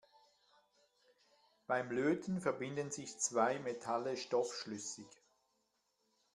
Beim 1.67 1.91
Löten 1.91 2.41
verbinden 2.41 2.89
sich 2.89 3.19
zwei 3.19 3.59
Metalle 3.59 4.17
stoffschlüssig. 4.17 5.05